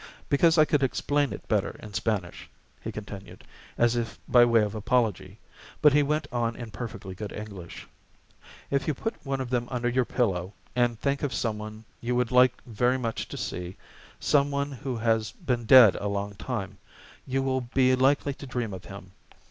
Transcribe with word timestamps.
"Because 0.29 0.57
I 0.57 0.65
could 0.65 0.81
explain 0.81 1.31
it 1.31 1.47
better 1.47 1.77
in 1.79 1.93
Spanish," 1.93 2.49
he 2.81 2.91
continued, 2.91 3.43
as 3.77 3.95
if 3.95 4.17
by 4.27 4.43
way 4.45 4.63
of 4.63 4.73
apology; 4.73 5.37
but 5.79 5.93
he 5.93 6.01
went 6.01 6.27
on 6.31 6.55
in 6.55 6.71
perfectly 6.71 7.13
good 7.13 7.31
English: 7.31 7.87
"If 8.71 8.87
you 8.87 8.95
put 8.95 9.13
one 9.23 9.39
of 9.39 9.51
them 9.51 9.67
under 9.69 9.87
your 9.87 10.05
pillow, 10.05 10.53
and 10.75 10.99
think 10.99 11.21
of 11.21 11.35
some 11.35 11.59
one 11.59 11.85
you 12.01 12.15
would 12.15 12.31
like 12.31 12.63
very 12.63 12.97
much 12.97 13.27
to 13.27 13.37
see, 13.37 13.77
some 14.19 14.49
one 14.49 14.71
who 14.71 14.95
has 14.97 15.33
been 15.33 15.65
dead 15.65 15.93
a 15.97 16.07
long 16.07 16.33
time, 16.33 16.79
you 17.27 17.43
will 17.43 17.61
be 17.61 17.95
likely 17.95 18.33
to 18.33 18.47
dream 18.47 18.73
of 18.73 18.85
him. 18.85 19.11